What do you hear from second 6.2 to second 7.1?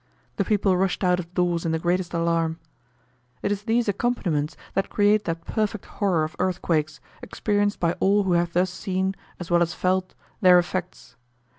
of earthquakes,